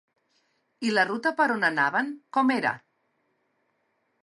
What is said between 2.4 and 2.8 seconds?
era?